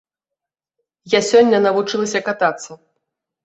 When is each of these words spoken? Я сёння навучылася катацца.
Я 1.17 1.21
сёння 1.31 1.57
навучылася 1.67 2.25
катацца. 2.33 2.83